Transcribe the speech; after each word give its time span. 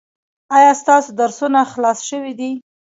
ایا 0.57 0.71
ستاسو 0.81 1.09
درسونه 1.19 1.59
خلاص 1.73 1.99
شوي 2.09 2.33
دي؟ 2.39 2.51